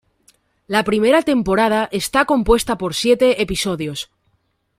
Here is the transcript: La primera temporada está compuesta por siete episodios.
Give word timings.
La 0.65 0.83
primera 0.83 1.21
temporada 1.21 1.87
está 1.91 2.25
compuesta 2.25 2.75
por 2.79 2.95
siete 2.95 3.39
episodios. 3.43 4.09